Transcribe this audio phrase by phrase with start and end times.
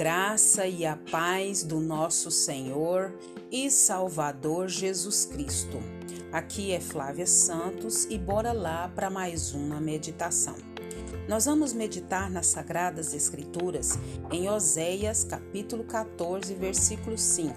[0.00, 3.12] graça e a paz do nosso Senhor
[3.52, 5.76] e Salvador Jesus Cristo.
[6.32, 10.54] Aqui é Flávia Santos e bora lá para mais uma meditação.
[11.28, 13.98] Nós vamos meditar nas Sagradas Escrituras
[14.32, 17.54] em Oséias, capítulo 14, versículo 5.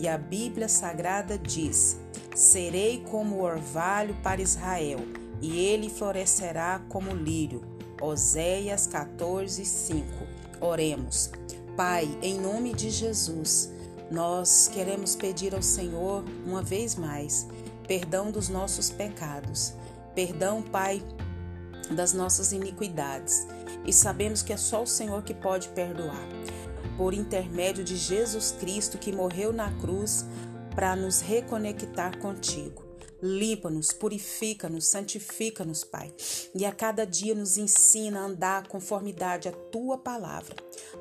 [0.00, 2.00] E a Bíblia Sagrada diz:
[2.34, 4.98] Serei como orvalho para Israel,
[5.40, 7.62] e ele florescerá como lírio.
[8.02, 10.04] Oséias 14, 5.
[10.60, 11.30] Oremos.
[11.76, 13.70] Pai, em nome de Jesus,
[14.10, 17.46] nós queremos pedir ao Senhor uma vez mais
[17.86, 19.74] perdão dos nossos pecados,
[20.14, 21.02] perdão, Pai,
[21.90, 23.46] das nossas iniquidades.
[23.84, 26.26] E sabemos que é só o Senhor que pode perdoar.
[26.96, 30.24] Por intermédio de Jesus Cristo que morreu na cruz
[30.74, 32.85] para nos reconectar contigo.
[33.22, 36.12] Limpa-nos, purifica-nos, santifica-nos, Pai.
[36.54, 40.54] E a cada dia nos ensina a andar conformidade à tua palavra.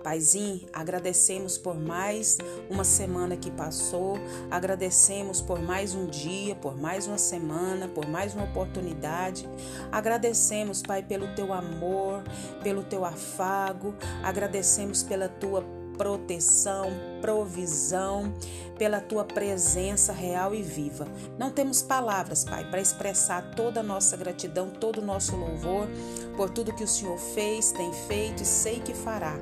[0.03, 2.37] Paizinho, agradecemos por mais
[2.69, 4.17] uma semana que passou,
[4.49, 9.47] agradecemos por mais um dia, por mais uma semana, por mais uma oportunidade.
[9.91, 12.23] Agradecemos, Pai, pelo teu amor,
[12.63, 18.33] pelo teu afago, agradecemos pela tua proteção, provisão,
[18.77, 21.07] pela tua presença real e viva.
[21.37, 25.87] Não temos palavras, Pai, para expressar toda a nossa gratidão, todo o nosso louvor
[26.35, 29.35] por tudo que o Senhor fez, tem feito e sei que fará.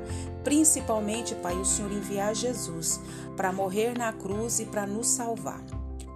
[0.44, 3.00] Principalmente, Pai, o Senhor enviar Jesus
[3.36, 5.62] para morrer na cruz e para nos salvar.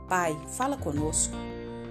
[0.07, 1.35] Pai, fala conosco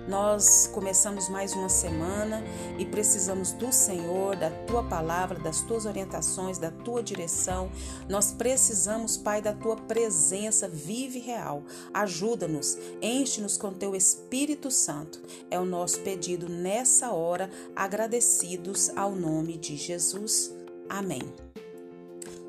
[0.09, 2.43] nós começamos mais uma semana
[2.79, 7.71] e precisamos do Senhor, da tua palavra, das tuas orientações, da tua direção.
[8.09, 11.63] Nós precisamos, Pai, da tua presença viva e real.
[11.93, 15.21] Ajuda-nos, enche-nos com teu Espírito Santo.
[15.51, 20.55] É o nosso pedido nessa hora, agradecidos ao nome de Jesus.
[20.89, 21.23] Amém.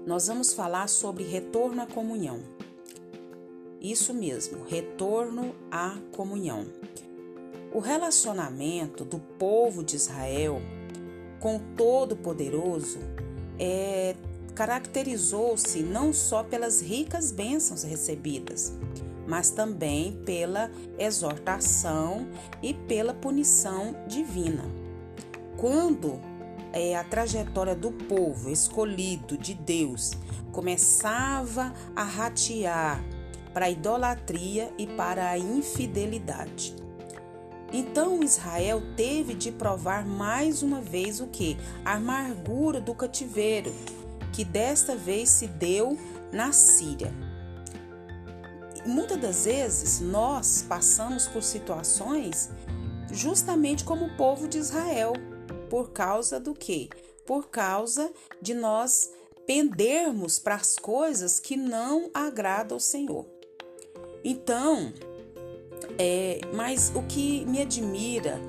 [0.06, 2.40] Nós vamos falar sobre retorno à comunhão.
[3.82, 6.66] Isso mesmo, retorno à comunhão.
[7.74, 10.62] O relacionamento do povo de Israel
[11.40, 13.00] com o Todo-Poderoso
[13.60, 14.16] é,
[14.56, 18.74] caracterizou-se não só pelas ricas bênçãos recebidas,
[19.28, 22.28] mas também pela exortação
[22.64, 24.64] e pela punição divina.
[25.58, 26.20] Quando
[26.72, 30.14] é, a trajetória do povo escolhido de Deus
[30.54, 33.04] começava a ratear
[33.54, 36.87] para a idolatria e para a infidelidade.
[37.72, 41.58] Então Israel teve de provar mais uma vez o que?
[41.84, 43.74] A amargura do cativeiro,
[44.32, 45.98] que desta vez se deu
[46.32, 47.14] na Síria.
[48.86, 52.50] Muitas das vezes nós passamos por situações
[53.12, 55.14] justamente como o povo de Israel,
[55.70, 56.90] por causa do que?
[57.26, 58.10] Por causa
[58.42, 59.12] de nós
[59.46, 63.26] pendermos para as coisas que não agradam ao Senhor.
[64.24, 64.94] Então,
[65.98, 68.40] é, mas o que me admira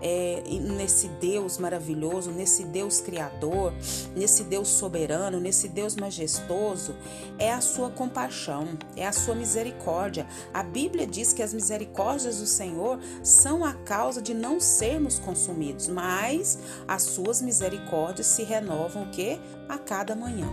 [0.00, 3.72] é, nesse Deus maravilhoso, nesse Deus criador,
[4.14, 6.94] nesse Deus soberano, nesse Deus majestoso,
[7.38, 10.26] é a sua compaixão, é a sua misericórdia.
[10.52, 15.88] A Bíblia diz que as misericórdias do Senhor são a causa de não sermos consumidos,
[15.88, 19.38] mas as suas misericórdias se renovam o que?
[19.68, 20.48] A cada manhã.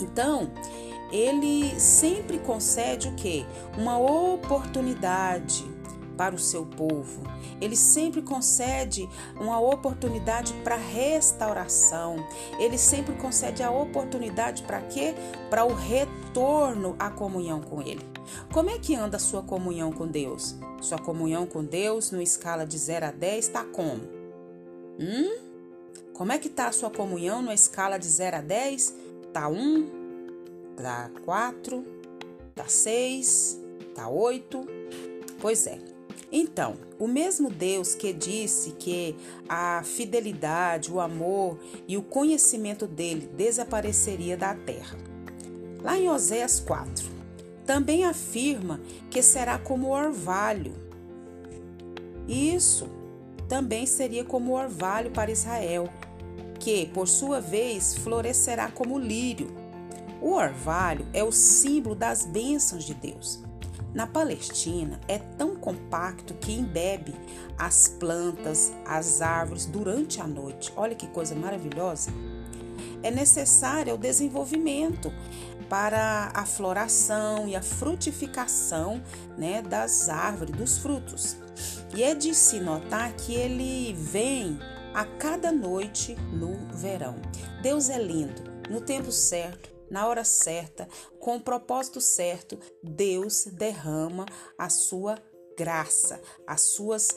[0.00, 0.50] Então,
[1.10, 3.46] ele sempre concede o que?
[3.76, 5.64] Uma oportunidade
[6.16, 7.22] para o seu povo.
[7.60, 9.08] Ele sempre concede
[9.38, 12.16] uma oportunidade para restauração.
[12.58, 15.14] Ele sempre concede a oportunidade para quê?
[15.50, 18.04] Para o retorno à comunhão com ele.
[18.52, 20.56] Como é que anda a sua comunhão com Deus?
[20.80, 24.02] Sua comunhão com Deus, no escala de 0 a 10, está como?
[24.98, 25.38] Hum?
[26.12, 28.94] Como é que está a sua comunhão na escala de 0 a 10?
[29.26, 29.95] Está 1,
[30.76, 31.84] Tá 4,
[32.54, 33.58] tá 6,
[33.94, 34.66] tá 8.
[35.40, 35.78] Pois é.
[36.30, 39.16] Então, o mesmo Deus que disse que
[39.48, 41.58] a fidelidade, o amor
[41.88, 44.98] e o conhecimento dele desapareceria da terra.
[45.82, 47.08] Lá em Oséias 4,
[47.64, 48.80] também afirma
[49.10, 50.74] que será como orvalho.
[52.28, 52.88] Isso
[53.48, 55.88] também seria como orvalho para Israel,
[56.58, 59.65] que, por sua vez, florescerá como lírio
[60.20, 63.42] o orvalho é o símbolo das bênçãos de Deus.
[63.94, 67.14] Na Palestina, é tão compacto que embebe
[67.58, 70.72] as plantas, as árvores durante a noite.
[70.76, 72.10] Olha que coisa maravilhosa!
[73.02, 75.10] É necessário o desenvolvimento
[75.68, 79.02] para a floração e a frutificação
[79.36, 81.36] né, das árvores, dos frutos.
[81.94, 84.58] E é de se notar que ele vem
[84.92, 87.16] a cada noite no verão.
[87.62, 90.88] Deus é lindo, no tempo certo, na hora certa,
[91.20, 94.26] com o propósito certo, Deus derrama
[94.58, 95.16] a sua
[95.56, 97.08] graça, as suas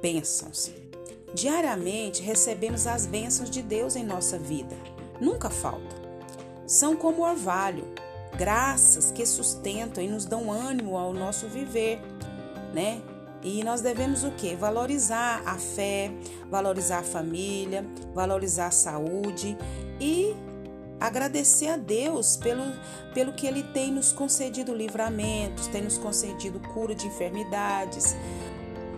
[0.00, 0.72] bênçãos.
[1.34, 4.76] Diariamente recebemos as bênçãos de Deus em nossa vida.
[5.20, 5.96] Nunca falta.
[6.66, 7.84] São como orvalho,
[8.36, 12.00] graças que sustentam e nos dão ânimo ao nosso viver,
[12.72, 13.02] né?
[13.42, 14.56] E nós devemos o quê?
[14.56, 16.10] Valorizar a fé,
[16.50, 19.56] valorizar a família, valorizar a saúde
[20.00, 20.34] e
[21.00, 22.64] agradecer a Deus pelo,
[23.14, 28.16] pelo que Ele tem nos concedido livramentos, tem nos concedido cura de enfermidades.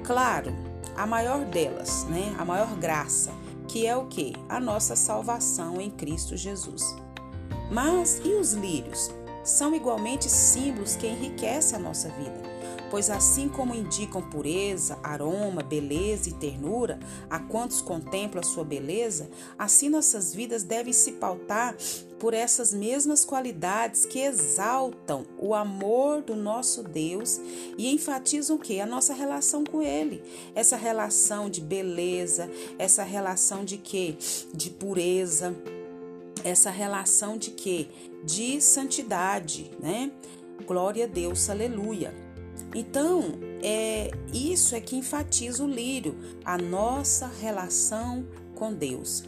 [0.04, 0.52] Claro,
[0.96, 2.34] a maior delas, né?
[2.38, 3.30] A maior graça,
[3.68, 4.34] que é o que?
[4.48, 6.82] A nossa salvação em Cristo Jesus.
[7.70, 9.10] Mas e os lírios?
[9.44, 12.49] São igualmente símbolos que enriquecem a nossa vida
[12.90, 16.98] pois assim como indicam pureza, aroma, beleza e ternura
[17.30, 21.76] a quantos contemplam a sua beleza, assim nossas vidas devem se pautar
[22.18, 27.40] por essas mesmas qualidades que exaltam o amor do nosso Deus
[27.78, 28.78] e enfatizam o que?
[28.78, 30.22] A nossa relação com Ele.
[30.54, 34.16] Essa relação de beleza, essa relação de quê?
[34.52, 35.56] De pureza,
[36.44, 37.88] essa relação de quê?
[38.22, 40.12] De santidade, né?
[40.66, 42.29] Glória a Deus, aleluia.
[42.74, 43.32] Então,
[43.62, 49.24] é isso é que enfatiza o lírio, a nossa relação com Deus.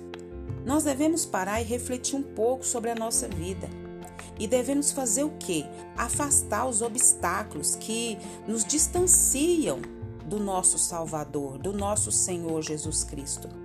[0.64, 3.68] Nós devemos parar e refletir um pouco sobre a nossa vida.
[4.38, 5.64] E devemos fazer o quê?
[5.96, 8.16] Afastar os obstáculos que
[8.46, 9.80] nos distanciam
[10.24, 13.61] do nosso Salvador, do nosso Senhor Jesus Cristo.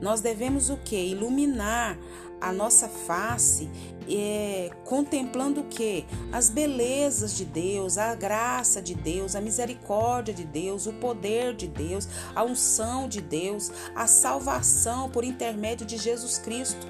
[0.00, 0.96] Nós devemos o quê?
[0.96, 1.98] Iluminar
[2.40, 3.68] a nossa face
[4.08, 6.06] é, contemplando o que?
[6.32, 11.68] As belezas de Deus, a graça de Deus, a misericórdia de Deus, o poder de
[11.68, 16.86] Deus, a unção de Deus, a salvação por intermédio de Jesus Cristo.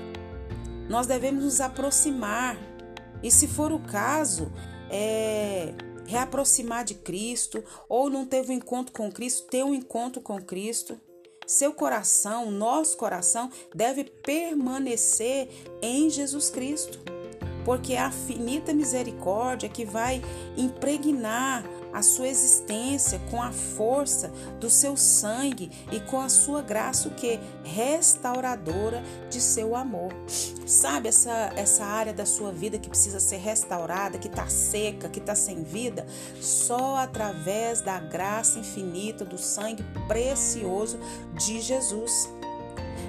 [0.88, 2.56] Nós devemos nos aproximar
[3.22, 4.50] e, se for o caso,
[4.88, 5.74] é,
[6.06, 10.98] reaproximar de Cristo, ou não teve um encontro com Cristo, ter um encontro com Cristo.
[11.50, 15.48] Seu coração, nosso coração, deve permanecer
[15.82, 17.00] em Jesus Cristo,
[17.64, 20.22] porque é a finita misericórdia que vai
[20.56, 27.08] impregnar a sua existência com a força do seu sangue e com a sua graça
[27.08, 30.12] o que restauradora de seu amor.
[30.66, 35.18] Sabe essa essa área da sua vida que precisa ser restaurada, que está seca, que
[35.18, 36.06] está sem vida,
[36.40, 40.98] só através da graça infinita do sangue precioso
[41.34, 42.28] de Jesus.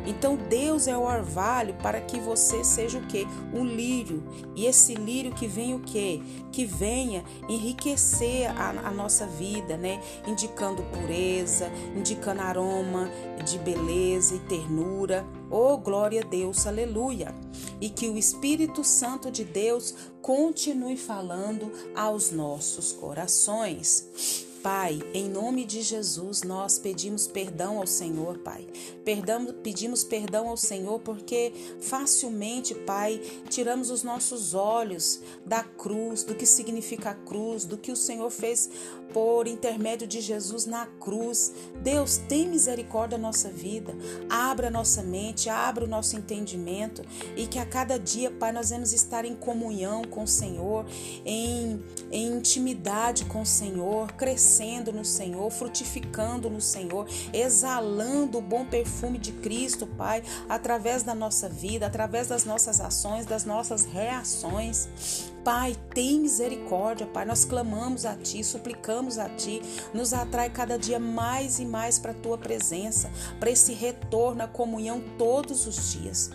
[0.05, 3.27] Então Deus é o orvalho para que você seja o que?
[3.53, 4.23] Um lírio.
[4.55, 6.21] E esse lírio que vem o que?
[6.51, 10.01] Que venha enriquecer a, a nossa vida, né?
[10.27, 13.09] Indicando pureza, indicando aroma
[13.45, 15.25] de beleza e ternura.
[15.49, 17.33] Oh, glória a Deus, aleluia.
[17.79, 24.50] E que o Espírito Santo de Deus continue falando aos nossos corações.
[24.63, 28.67] Pai, em nome de Jesus, nós pedimos perdão ao Senhor, Pai.
[29.03, 33.19] Perdão, pedimos perdão ao Senhor porque facilmente, Pai,
[33.49, 38.29] tiramos os nossos olhos da cruz, do que significa a cruz, do que o Senhor
[38.29, 38.69] fez
[39.11, 41.51] por intermédio de Jesus na cruz.
[41.81, 43.95] Deus, tem misericórdia da nossa vida.
[44.29, 47.01] Abra a nossa mente, abra o nosso entendimento
[47.35, 50.85] e que a cada dia, Pai, nós vamos estar em comunhão com o Senhor,
[51.25, 54.11] em, em intimidade com o Senhor,
[54.51, 61.15] crescendo no Senhor, frutificando no Senhor, exalando o bom perfume de Cristo, Pai, através da
[61.15, 65.31] nossa vida, através das nossas ações, das nossas reações.
[65.43, 67.25] Pai, tem misericórdia, Pai.
[67.25, 69.61] Nós clamamos a Ti, suplicamos a Ti.
[69.93, 74.47] Nos atrai cada dia mais e mais para a Tua presença, para esse retorno à
[74.47, 76.29] comunhão todos os dias.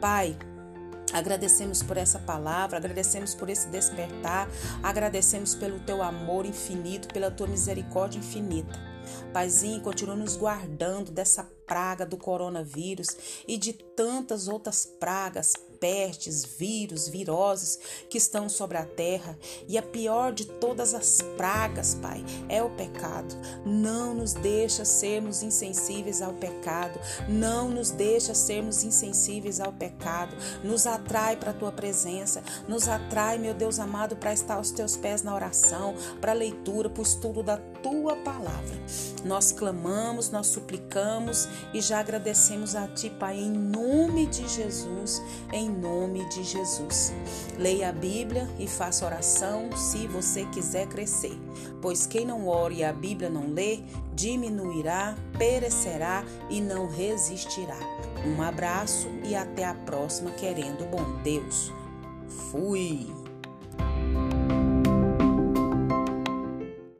[0.00, 0.36] Pai,
[1.12, 4.48] Agradecemos por essa palavra, agradecemos por esse despertar,
[4.82, 8.92] agradecemos pelo teu amor infinito, pela tua misericórdia infinita.
[9.32, 13.08] Paizinho, continua nos guardando dessa praga do coronavírus
[13.46, 17.76] e de tantas outras pragas, pestes, vírus, viroses
[18.08, 19.36] que estão sobre a terra.
[19.66, 23.34] E a pior de todas as pragas, Pai, é o pecado.
[23.66, 27.00] Não nos deixa sermos insensíveis ao pecado.
[27.28, 30.36] Não nos deixa sermos insensíveis ao pecado.
[30.62, 32.44] Nos atrai para a tua presença.
[32.68, 36.88] Nos atrai, meu Deus amado, para estar aos teus pés na oração, para a leitura,
[36.88, 38.80] para o estudo da tua palavra.
[39.24, 45.22] Nós clamamos, nós suplicamos e já agradecemos a ti, Pai, em nome de Jesus,
[45.52, 47.12] em nome de Jesus.
[47.58, 51.38] Leia a Bíblia e faça oração se você quiser crescer,
[51.80, 53.80] pois quem não ore e a Bíblia não lê,
[54.14, 57.78] diminuirá, perecerá e não resistirá.
[58.26, 61.72] Um abraço e até a próxima, querendo bom Deus.
[62.50, 63.06] Fui!